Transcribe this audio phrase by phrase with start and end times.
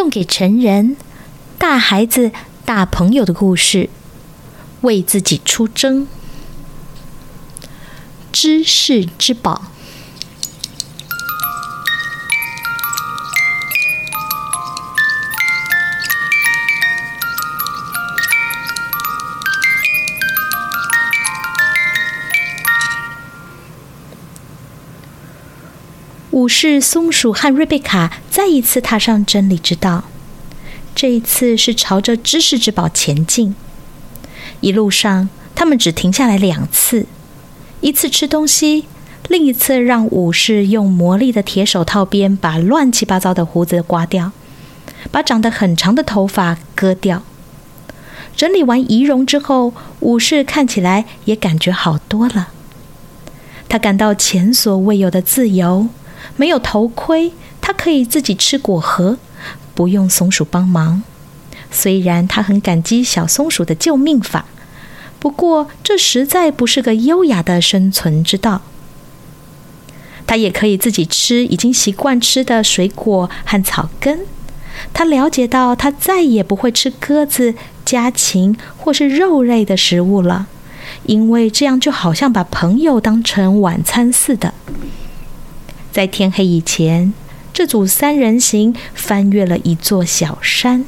[0.00, 0.96] 送给成人、
[1.58, 2.32] 大孩子、
[2.64, 3.90] 大朋友的故事，
[4.80, 6.08] 为自己出征。
[8.32, 9.69] 知识之宝。
[26.50, 30.04] 是松鼠和瑞贝卡再一次踏上真理之道，
[30.94, 33.54] 这一次是朝着知识之宝前进。
[34.60, 37.06] 一路上，他们只停下来两次，
[37.80, 38.84] 一次吃东西，
[39.28, 44.32] 另一次让武士用魔力的铁手套边把乱七八糟的胡子刮掉，
[45.12, 47.22] 把长得很长的头发割掉。
[48.36, 52.48] 整理完仪容之后，武士看起来也感觉好多了。
[53.68, 55.86] 他感到前所未有的自由。
[56.36, 59.18] 没有头盔，他可以自己吃果核，
[59.74, 61.02] 不用松鼠帮忙。
[61.70, 64.46] 虽然他很感激小松鼠的救命法，
[65.18, 68.62] 不过这实在不是个优雅的生存之道。
[70.26, 74.20] 他也可以自己吃已经习惯吃的水果和草根。
[74.92, 80.46] 他了解到，他再也不会吃鸽子、家禽或是肉类的食物了，
[81.04, 84.54] 因为这样就好像把朋友当成晚餐似的。
[85.92, 87.12] 在天黑以前，
[87.52, 90.84] 这组三人行翻越了一座小山，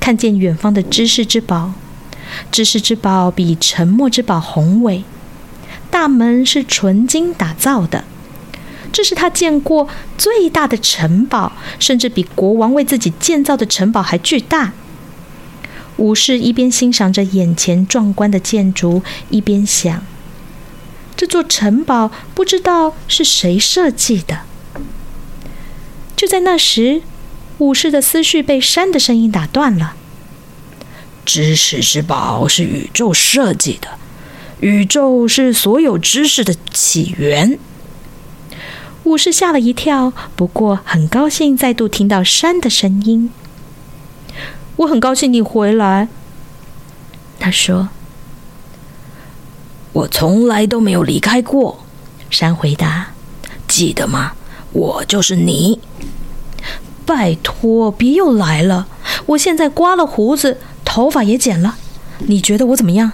[0.00, 1.72] 看见远方的知识之宝。
[2.50, 5.04] 知识之宝比沉默之宝宏伟，
[5.90, 8.02] 大门是纯金打造的，
[8.90, 14.72] 这是他见过最大的城堡，甚至比国王为自己建造的城堡还巨大。
[15.96, 20.02] 武士一边欣赏着眼前壮观的建筑，一边想。
[21.16, 24.40] 这座城堡不知道是谁设计的。
[26.16, 27.02] 就在那时，
[27.58, 29.94] 武士的思绪被山的声音打断了。
[31.24, 33.98] 知识之宝是宇宙设计的，
[34.60, 37.58] 宇宙是所有知识的起源。
[39.04, 43.30] 武士吓了一跳，不过很高兴再度听到山的声音。
[44.76, 46.08] 我很高兴你回来，
[47.38, 47.88] 他说。
[49.94, 51.84] 我从来都没有离开过，
[52.28, 53.12] 山回答
[53.66, 54.32] ：“记得吗？
[54.72, 55.80] 我就是你。”
[57.06, 58.88] 拜托，别又来了！
[59.26, 61.76] 我现在刮了胡子，头发也剪了，
[62.18, 63.12] 你觉得我怎么样？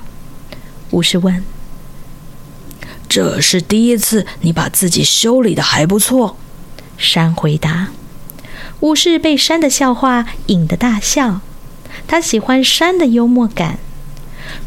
[0.90, 1.44] 武士问。
[3.08, 6.36] 这是第一次，你把自己修理的还不错。
[6.96, 7.88] 山回答。
[8.80, 11.40] 武士被山的笑话引得大笑，
[12.06, 13.78] 他喜欢山的幽默感。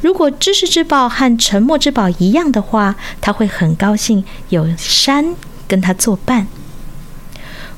[0.02, 5.36] 如果知识之宝和沉默之宝一样的话，他会很高兴有山
[5.68, 6.48] 跟他作伴。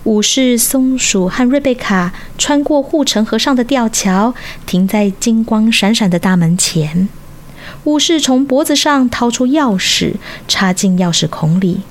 [0.03, 4.35] 武士、松鼠和瑞贝卡穿过护城河上的吊桥，
[4.65, 7.09] 停在金光闪闪的大门前。
[7.85, 10.13] 武士从脖子上掏出钥匙，
[10.47, 11.81] 插进钥匙孔里。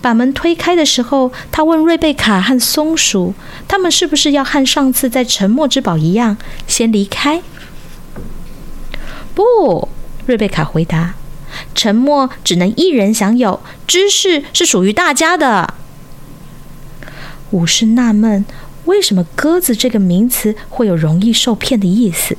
[0.00, 3.34] 把门推开的时候，他问瑞贝卡和松鼠
[3.66, 7.42] ：“他们是不是要和上次在沉默之宝一样，先离开？”
[9.34, 9.88] 不，
[10.26, 11.14] 瑞贝卡回答
[11.74, 15.74] ：“沉默只能一人享有，知识是属于大家的。”
[17.50, 18.44] 武士纳闷，
[18.84, 22.36] 为什么“鸽子”这个名词会有容易受骗的意思？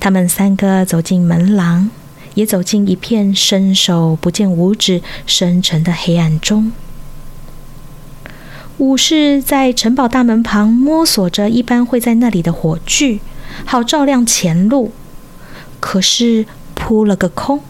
[0.00, 1.88] 他们三个走进门廊，
[2.34, 6.72] 也走进一片伸手不见五指、深沉的黑暗中。
[8.78, 13.20] 武士在城堡大门旁摸索着，一般会在那里的火炬。
[13.64, 14.92] 好照亮前路，
[15.80, 17.60] 可是扑了个空。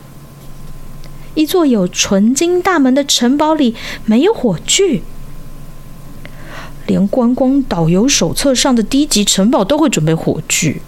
[1.34, 5.02] 一座有纯金大门的城堡里没有火炬，
[6.86, 10.82] 连观光导游手册上的低级城堡都会准备火炬。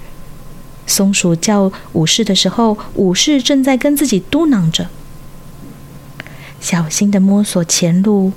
[0.87, 4.89] 松鼠叫武士的时候，武士正在跟自己嘟囔着，
[6.61, 8.33] 小心的摸索前路。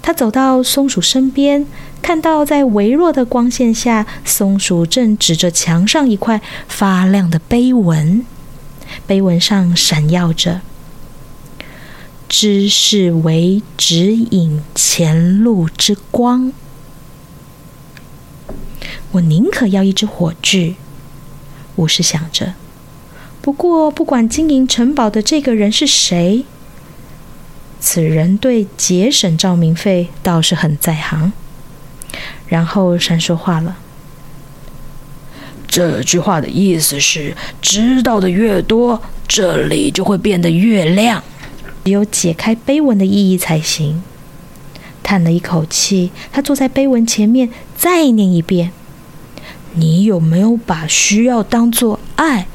[0.00, 1.66] 他走到松鼠身边，
[2.00, 8.24] 看到在微弱的光线下，松鼠正指着墙上一块发亮的碑文，
[9.06, 10.62] 碑文上闪耀着
[12.28, 16.52] “知识为指引前路之光”。
[19.12, 20.76] 我宁可要一支火炬，
[21.76, 22.54] 武士想着。
[23.40, 26.44] 不过，不管经营城堡的这个人是谁。
[27.80, 31.32] 此人对节省照明费倒是很在行。
[32.46, 33.76] 然后山说话了
[35.68, 41.22] ：“这句话的意思是，知道的越多，这里就会变得越亮。
[41.84, 44.02] 只有解开碑文的意义才行。”
[45.02, 48.72] 叹了一口气，他坐在碑文前面，再念一遍
[49.72, 52.46] ：“你有没有把需要当做爱？”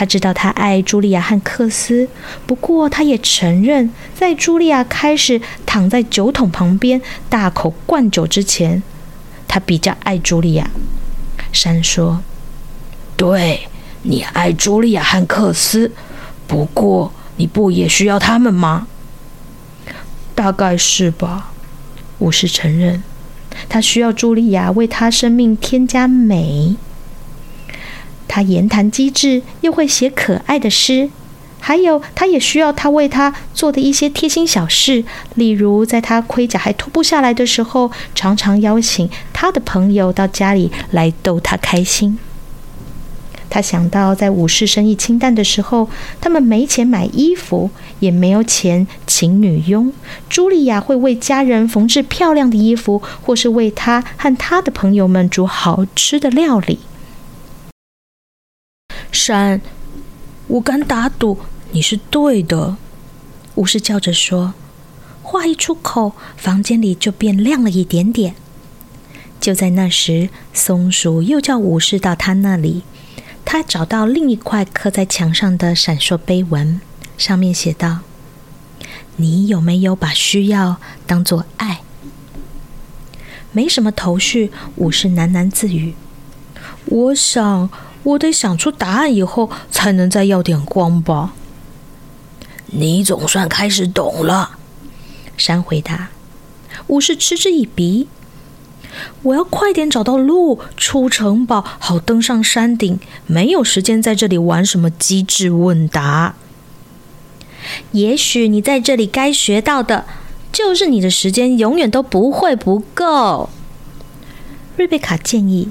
[0.00, 2.08] 他知道他爱茱莉亚和克斯，
[2.46, 8.82] 不过他也承认，在茱莉亚开始躺在酒桶旁边大口灌酒之前，
[9.46, 10.70] 他比较爱茱莉亚。
[11.52, 12.22] 山说
[13.14, 13.68] ：“对，
[14.04, 15.92] 你爱茱莉亚和克斯，
[16.46, 18.86] 不过你不也需要他们吗？”
[20.34, 21.50] 大概是吧，
[22.20, 23.02] 武士承认，
[23.68, 26.76] 他需要茱莉亚为他生命添加美。
[28.32, 31.10] 他言谈机智，又会写可爱的诗，
[31.58, 35.02] 还有他也需要他为他做的一些贴心小事，
[35.34, 42.20] 例如在他盔甲还脱不下来的时候，常常邀请他的朋友到家里来逗他开心。
[43.52, 45.90] 他想到在武士生意清淡的时候，
[46.20, 47.68] 他们没钱买衣服，
[47.98, 49.92] 也没有钱请女佣，
[50.30, 56.78] 茱莉亚会为家人缝制漂亮的衣服，或是为他和他的朋友们煮好吃的料理。
[59.22, 59.60] 山，
[60.46, 61.36] 我敢打赌
[61.72, 62.78] 你是对的。
[63.56, 64.54] 武士叫着说，
[65.22, 68.34] 话一出口，房间里就变亮了一点点。
[69.38, 72.82] 就在那时，松鼠又叫武士到他那里。
[73.44, 76.80] 他找到另一块刻在墙上的闪烁碑文，
[77.18, 77.98] 上面写道
[79.16, 81.82] ：“你有没有把需要当做爱？”
[83.52, 85.94] 没什么头绪，武士喃喃自语
[86.86, 87.68] ：“我想。”
[88.02, 91.32] 我得想出答案以后，才能再要点光吧。
[92.66, 94.52] 你总算开始懂了，
[95.36, 96.08] 山回答。
[96.86, 98.08] 武士嗤之以鼻
[99.22, 102.98] ：“我要快点找到路出城堡，好登上山顶。
[103.26, 106.34] 没有时间在这里玩什么机智问答。
[107.92, 110.06] 也许你在这里该学到的，
[110.50, 113.50] 就是你的时间永远都不会不够。”
[114.76, 115.68] 瑞贝卡建议。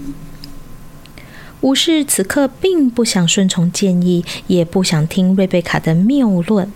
[1.61, 6.71] 武士此刻并不想顺从建议，也不想听瑞贝卡的谬论。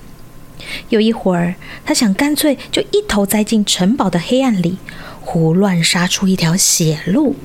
[0.89, 4.77] 有一会儿，他想干脆就一头栽进城堡的黑暗里，
[5.21, 7.35] 胡乱杀出一条血路。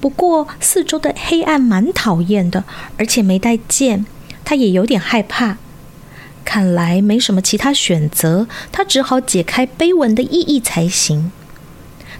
[0.00, 2.64] 不过，四周的黑暗蛮讨厌的，
[2.96, 4.04] 而且没带剑，
[4.44, 5.58] 他也有点害怕。
[6.44, 11.32] 看来没什么其他选择，他只好解开碑文的意义才行。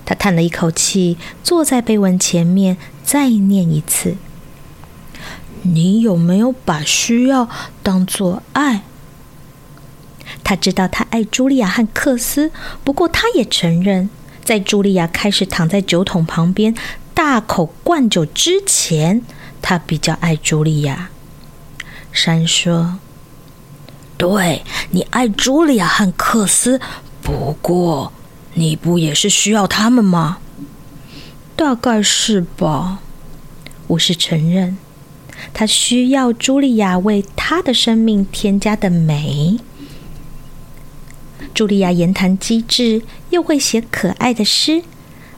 [0.04, 2.76] 他叹了一口气，坐在碑文前面。
[3.04, 4.16] 再念一次。
[5.62, 7.48] 你有没有把需要
[7.82, 8.82] 当做爱？
[10.42, 12.52] 他知道他爱茱莉亚和克斯，
[12.84, 14.08] 不过他也承认，
[14.44, 16.74] 在茱莉亚开始躺在酒桶旁边
[17.12, 19.22] 大口灌酒之前，
[19.60, 21.10] 他比较爱茱莉亚。
[22.12, 22.98] 山说
[24.16, 26.80] ：“对你爱茱莉亚和克斯，
[27.20, 28.12] 不过
[28.54, 30.38] 你不也是需要他们吗？”
[31.54, 32.98] 大概是吧，
[33.88, 34.76] 我是承认，
[35.52, 39.58] 他需要茱莉亚为他的生命添加的美。
[41.54, 44.82] 茱莉亚言谈机智，又会写可爱的诗，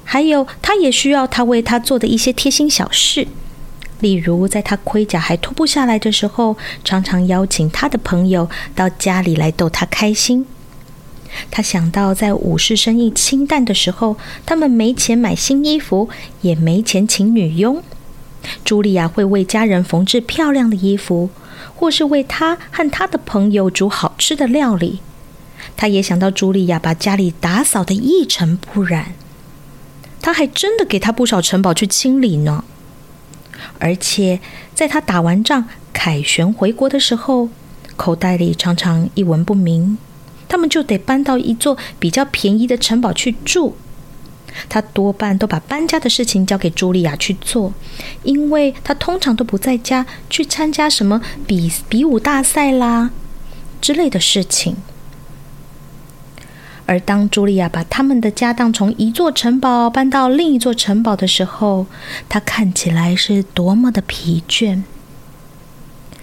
[0.05, 3.26] 还有，他也需要他为他做的一些贴心小事，
[4.00, 10.46] 例如在他盔甲还脱不下来的时候，常常邀请他的朋友到家里来逗他开心。
[11.50, 16.08] 他想到，在武士生意清淡的时候，他们没钱买新衣服，
[16.42, 17.82] 也没钱请女佣。
[18.64, 21.30] 茱莉亚会为家人缝制漂亮的衣服，
[21.75, 25.00] 或是为他和他的朋友煮好吃的料理。
[25.76, 29.14] 他也想到茱莉亚把家里打扫得一尘不染，
[30.20, 32.64] 他还真的给他不少城堡去清理呢。
[33.78, 34.40] 而且，
[34.75, 37.49] 在他打完仗凯旋回国的时候，
[37.97, 39.97] 口袋里常常一文不名。
[40.48, 43.76] 他们就得搬到一座比较便宜的城堡去住。
[44.68, 47.72] 他多半都把搬家的事情交给茱莉亚去做，
[48.22, 53.10] 因为他通常都不在家，去参加什么比比武大赛啦
[53.80, 54.76] 之类的事情。
[56.86, 61.86] 而当茱莉亚把他们的家当从一座城堡搬到另一座城堡的时候，
[62.28, 64.82] 他看起来是多么的疲倦。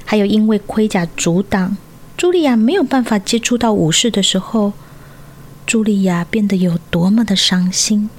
[0.06, 1.76] 还有因为盔甲阻挡。
[2.18, 4.74] 茱莉亚没有办法接触到武士的时候，
[5.66, 8.10] 茱莉亚变得有多么的伤心。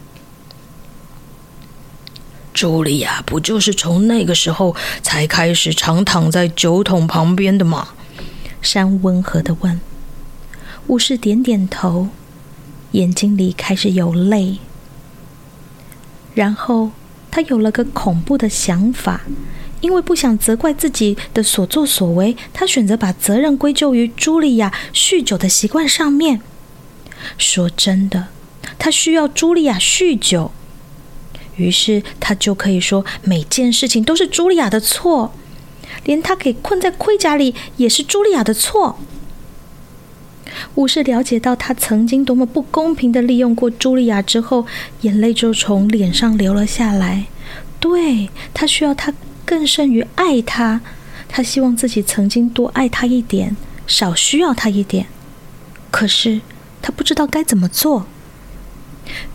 [2.55, 7.89] 茱莉亚不就是从那个时候才开始常躺在酒桶旁边的吗？
[8.61, 9.81] 山温和的问。
[10.89, 12.09] 武士点点头，
[12.91, 14.59] 眼睛里开始有泪。
[16.35, 16.91] 然后
[17.31, 19.23] 他有了个恐怖的想法。
[19.83, 26.41] 因为不想责怪自己的所作所为，他选择把责任归咎于茱莉亚酗酒的习惯上面。
[27.37, 28.29] 说真的，
[28.79, 30.51] 他需要茱莉亚酗酒，
[31.57, 35.33] 于是他就可以说每件事情都是茱莉亚的错，
[36.05, 38.99] 连他给困在盔甲里也是茱莉亚的错。
[40.75, 44.67] 武士了解到他曾经多么不公平的利用过茱莉亚之后，
[45.01, 47.27] 眼泪就从脸上流了下来。
[47.81, 49.13] 对他需要他
[49.53, 50.81] 更胜于爱他，
[51.29, 53.55] 他希望自己曾经多爱他一点，
[53.87, 55.09] 少需要他一点。
[55.91, 56.41] 可是
[56.81, 58.07] 他不知道该怎么做。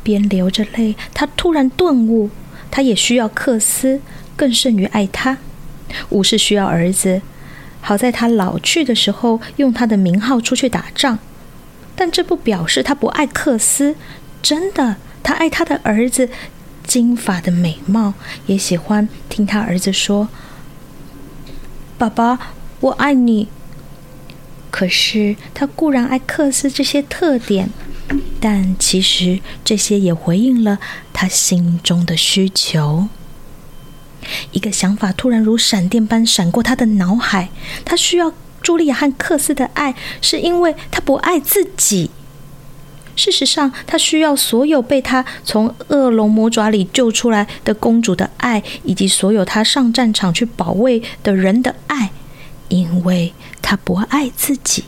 [0.01, 2.31] 边流着泪，他突然顿悟：
[2.71, 4.01] 他也需要克斯，
[4.35, 5.37] 更胜于爱他。
[6.09, 7.21] 武士需要儿子。
[7.81, 11.19] 好在他老去的时候用他的名号出去打仗，
[11.95, 13.95] 但这不表示他不爱克斯。
[14.41, 16.27] 真的，他爱他的儿子
[16.87, 18.13] 金发的美貌，
[18.45, 20.29] 也喜欢听他儿子说
[21.99, 23.49] ：“爸爸，我爱你。”
[24.71, 27.69] 可是他固然爱克斯这些特点，
[28.39, 30.79] 但其实这些也回应了
[31.11, 33.07] 他心中的需求。
[34.51, 37.49] 一个想法突然如闪电般闪过他的脑海：
[37.83, 42.11] 他需要茱莉亚和克斯的爱，是因为他不爱自己。
[43.17, 52.11] 事实上，他需要所有被他从恶龙魔爪里救出来的公主的爱，以及所有他上战场去保卫的人的爱，
[52.69, 54.85] 因为他不爱自己。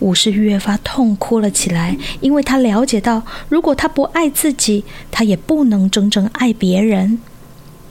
[0.00, 7.20] 武士越发痛哭了起来，因为他了解到，如果他不爱自己，他也不能真正爱别人。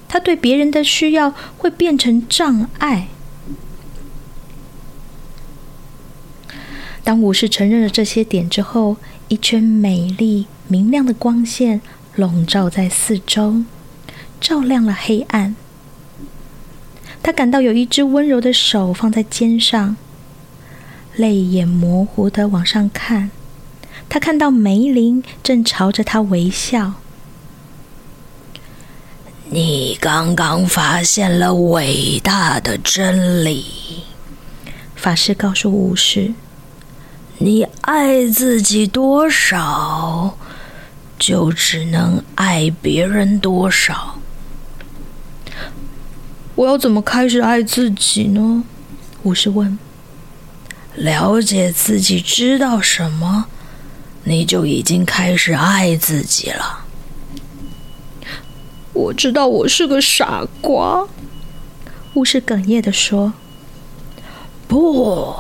[0.10, 3.08] 他对别人的需要会变成障碍。
[7.04, 11.82] 当武士承认了这些点之后，一圈美丽明亮的光线
[12.16, 13.64] 笼罩在四周，
[14.40, 15.56] 照亮了黑暗。
[17.24, 19.96] 他感到有一只温柔的手放在肩上，
[21.16, 23.32] 泪眼模糊的往上看，
[24.10, 26.94] 他看到梅林正朝着他微笑。
[29.50, 33.66] 你刚刚发现了伟大的真理，
[34.96, 36.34] 法师告诉武士
[37.44, 40.38] ：“你爱自己多少，
[41.18, 44.20] 就只能爱别人多少。”
[46.54, 48.64] 我要怎么开始爱自己呢？
[49.24, 49.80] 武士问。
[50.96, 53.46] 了解自己，知道什么，
[54.26, 56.86] 你就已经开始爱自己了。
[58.94, 61.08] 我知道我是个傻瓜，
[62.14, 63.34] 巫师哽咽的说
[64.68, 65.34] ：“不，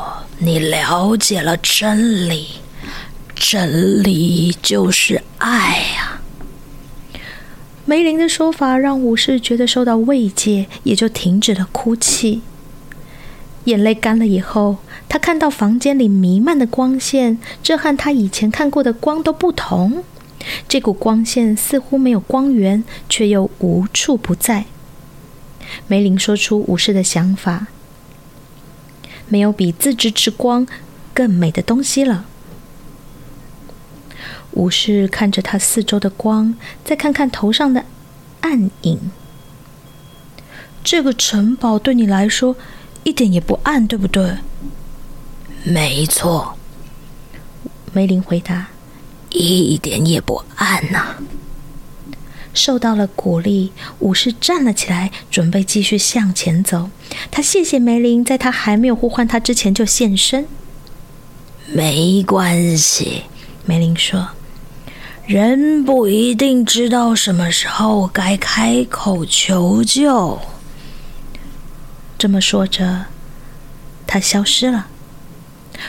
[0.44, 2.48] 你了解了真理，
[3.36, 6.20] 真理就是爱呀。”
[7.86, 12.42] 梅林的说法让武士觉得受到慰藉，也就停止了哭泣。
[13.66, 20.04] 眼泪干了以后，他看到房间里弥漫的光线，这和他以前看过的光都不同。
[20.68, 24.66] 这股光线似乎没有光源，却又无处不在。
[25.86, 27.68] 梅林说出武士的想法：
[29.32, 30.68] 没有比自知之光
[31.14, 32.26] 更美的东西了。
[34.52, 37.86] 武士看着他四周的光，再看看头上的
[38.42, 39.00] 暗影。
[40.84, 42.58] 这个城堡对你来说
[43.04, 44.36] 一点也不暗，对不对？
[45.64, 46.58] 没错，
[47.94, 48.68] 梅林回答。
[49.30, 51.16] 一点也不暗呐！
[52.54, 56.90] 受到了鼓励，武士站了起来，准备继续向前走。
[57.30, 60.48] 他谢谢梅林，在他还没有呼唤他之前就现身。
[61.68, 63.24] 没关系，
[63.66, 64.30] 梅林说
[65.26, 70.40] ：“人不一定知道什么时候该开口求救。”
[72.18, 73.06] 这么说着，
[74.06, 74.88] 他消失了。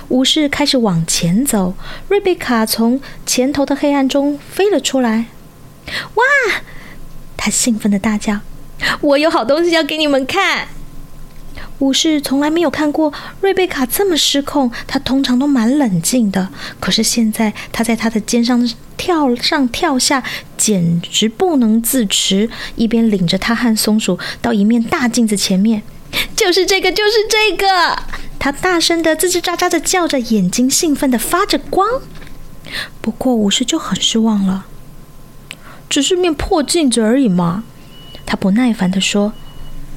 [0.08, 1.74] 武士开始往前走，
[2.08, 5.26] 瑞贝卡从前头的黑暗中飞了出来。
[6.14, 6.24] 哇！
[7.36, 8.40] 他兴奋的大叫
[9.00, 10.68] ：“我有好东西要给你们看！”
[11.80, 16.48] 武士从来没有看过瑞贝卡这么失控，他通常都蛮冷静的。
[16.78, 20.22] 可是现在，他在他的肩上跳上跳下，
[20.56, 25.82] 简直不能自持，一边领着他和松鼠到一面大镜子前面。
[26.36, 28.00] 就是这个，就是这个！
[28.38, 31.88] 他大声的、吱吱喳喳的叫着，眼睛兴奋的发着光。
[33.00, 34.66] 不过武士就很失望了，
[35.92, 37.64] 只是面破镜子而已嘛。
[38.24, 39.34] 他不耐烦的说：“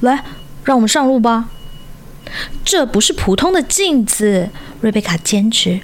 [0.00, 0.24] 来，
[0.62, 1.48] 让我们上路吧。”
[2.62, 4.50] 这不是普通的镜子，
[4.82, 5.80] 瑞贝卡坚持。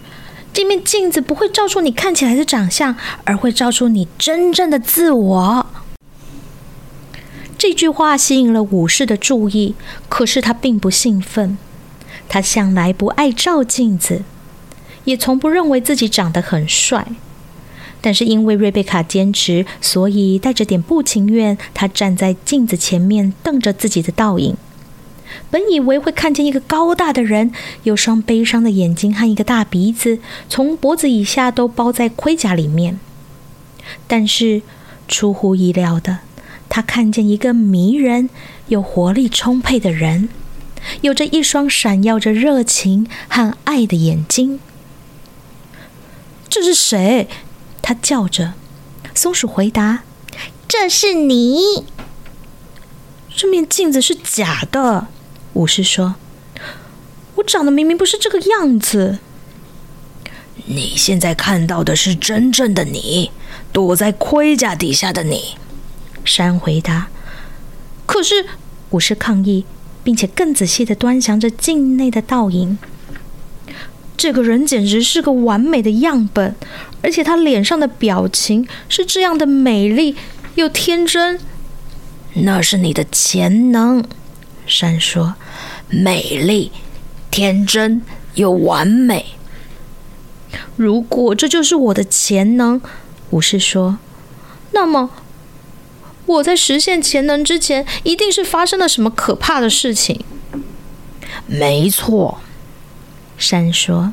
[0.52, 5.66] 这面镜子不会照出你看起来的长相，而会照出你真正的自我。
[7.56, 9.74] 这句话吸引了武士的注意，
[10.10, 11.56] 可是他并不兴奋。
[12.28, 14.24] 他向来不爱照镜子，
[15.04, 17.06] 也从不认为自己长得很帅。
[18.02, 24.54] 但是因为瑞贝卡坚持，所以带着点不情愿，她站在镜子前面瞪着自己的倒影。
[25.50, 27.52] 本以为会看见一个高大的人，
[27.84, 30.18] 有双悲伤的眼睛和一个大鼻子，
[30.48, 32.98] 从脖子以下都包在盔甲里面。
[34.06, 34.60] 但是
[35.08, 36.18] 出乎意料的，
[36.68, 38.28] 他看见一个迷人、
[38.68, 40.28] 有活力充沛的人，
[41.00, 44.60] 有着一双闪耀着热情和爱的眼睛。
[46.48, 47.28] 这是谁？
[47.82, 48.54] 他叫着。
[49.14, 50.04] 松鼠回答
[50.66, 51.84] ：“这是你。
[53.34, 55.08] 这面镜子是假的。”
[55.52, 56.14] 武士说
[57.36, 59.18] ：“我长得明明不是这个样子。”
[60.64, 63.30] 你现在看到的是真正的你，
[63.72, 65.56] 躲在盔甲底下的你。”
[66.24, 67.08] 山回答。
[68.06, 68.46] “可是，
[68.90, 69.64] 武士抗议，
[70.04, 72.78] 并且更仔细的端详着镜内的倒影。
[74.16, 76.54] 这个人简直是个完美的样本，
[77.02, 80.16] 而且他脸上的表情是这样的美丽
[80.54, 81.38] 又天真。
[82.34, 84.04] 那是你的潜能。”
[84.66, 85.34] 山说
[85.90, 86.70] ：“美丽、
[87.30, 88.02] 天真
[88.34, 89.34] 又完美。
[90.76, 92.80] 如果这就是我的潜能，
[93.30, 93.98] 武士说，
[94.70, 95.10] 那么
[96.26, 100.24] 我在实现潜能之前，一定是发生了什么可怕的事情。”
[101.46, 102.40] 没错，
[103.36, 104.12] 山说：“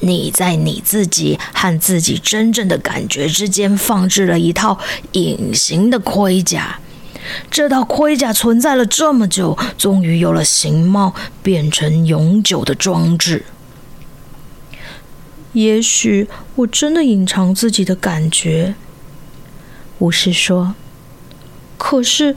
[0.00, 4.78] 你在你自己和自己真正的感觉之间放置了一套
[5.12, 6.78] 隐形的盔甲。”
[7.50, 11.12] 这套盔甲存在了这么久，终于有了形貌，
[11.42, 13.44] 变成永久的装置。
[15.52, 18.76] 也许我真的隐藏自己的感觉，
[19.98, 20.74] 巫师说。
[21.76, 22.36] 可是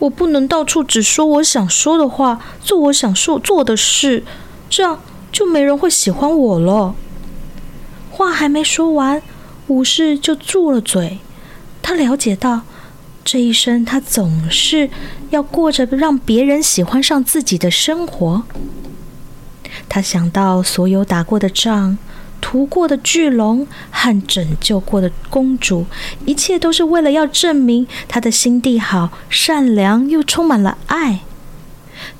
[0.00, 4.22] 我不能到处只说我想说的话，做我想说做的事，
[4.68, 5.00] 这样
[5.36, 6.94] 就没人会喜欢我了。
[8.10, 9.20] 话还没说完，
[9.66, 11.18] 武士就住了嘴。
[11.82, 12.62] 他了解到。
[13.22, 14.88] 这一生，他总是
[15.28, 18.44] 要过着让别人喜欢上自己的生活。
[19.90, 21.98] 他想到所有打过的仗、
[22.40, 25.84] 屠过的巨龙和拯救过的公主，
[26.24, 31.20] 一切都是为了要证明他的心地好、善良又充满了爱。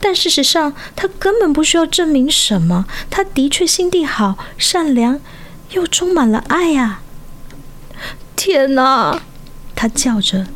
[0.00, 2.86] 但事实上，他根本不需要证明什么。
[3.10, 5.20] 他的确心地好、善良
[5.70, 7.00] 又充满了爱呀！
[8.34, 9.20] 天哪！
[9.74, 10.46] 他叫着。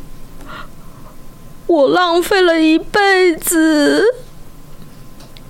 [1.67, 4.03] 我浪费了一辈子。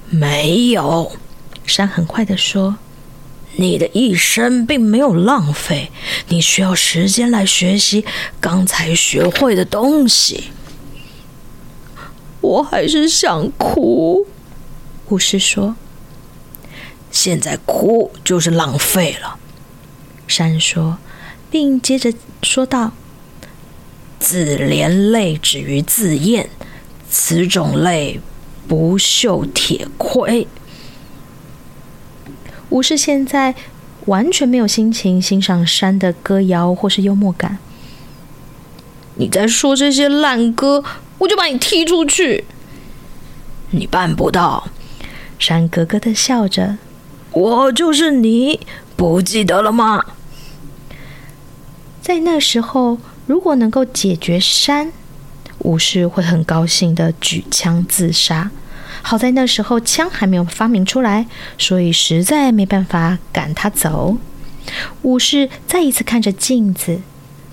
[0.10, 1.14] 没有，
[1.66, 2.76] 山很快的说
[3.58, 5.92] ：“你的一生并没有浪费，
[6.28, 8.06] 你需要时间来学习
[8.40, 10.52] 刚才学会的东西。”
[12.42, 14.28] 我还是想哭，
[15.10, 15.76] 巫师说
[17.12, 19.38] ：“现在哭就是浪费了。”
[20.28, 20.98] 山说，
[21.50, 22.92] 并接着说道。
[24.20, 26.48] 自怜泪止于自厌，
[27.10, 28.22] 此种泪
[28.68, 30.48] 不锈铁盔。
[32.70, 33.56] 武士现在
[34.06, 37.58] 完全没有心情欣赏山的歌谣或是幽默感。
[39.16, 40.84] 你在说这些烂歌，
[41.22, 42.46] 我就把你踢出去。
[43.72, 44.68] 你办不到。
[45.40, 46.78] 山咯咯的笑着。
[47.32, 48.60] 我就是你，
[48.96, 50.04] 不记得了吗？
[52.02, 52.98] 在那时候。
[53.28, 54.92] 如果能够解决山，
[55.60, 58.52] 武士会很高兴的举枪自杀。
[59.02, 64.18] 好在那时候枪还没有发明出来，所以实在没办法赶他走。
[65.04, 67.00] 武士再一次看着镜子，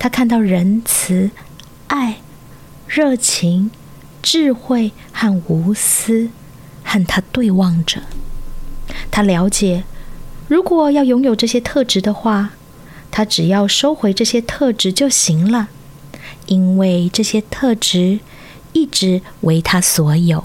[0.00, 1.30] 他看到仁慈、
[1.88, 2.16] 爱、
[2.88, 3.70] 热情、
[4.20, 6.30] 智慧和无私
[6.82, 8.02] 和他对望着。
[9.10, 9.84] 他了解，
[10.48, 12.50] 如果要拥有这些特质的话。
[13.10, 15.68] 他只要收回这些特质就行了，
[16.46, 18.20] 因为这些特质
[18.74, 20.44] 一直为他所有。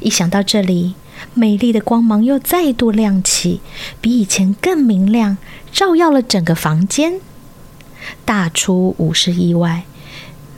[0.00, 0.94] 一想到这里，
[1.34, 3.60] 美丽的光芒又再度亮起，
[4.00, 5.36] 比以前更明亮，
[5.70, 7.20] 照耀了整个房间。
[8.24, 9.84] 大出五十意外，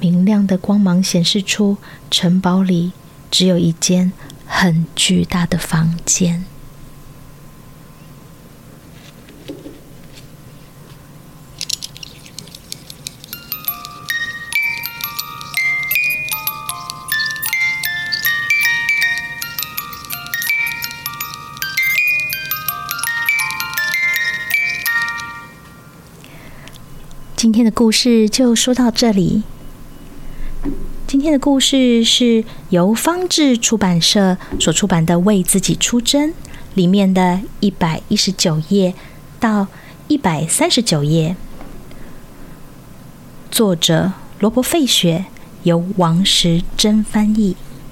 [0.00, 1.76] 明亮的光芒显示出
[2.10, 2.92] 城堡里
[3.30, 4.10] 只有一间
[4.46, 6.44] 很巨大的房间。
[27.36, 29.42] 今天的故事就说到这里。
[31.20, 36.30] 今天的故事是由方志出版社所出版的《为自己出征》，
[36.72, 38.94] 里面的一百一十九页
[39.38, 39.66] 到
[40.08, 41.36] 一百三十九页。
[43.50, 45.26] 作者罗伯·费雪，
[45.64, 47.54] 由王石珍翻译。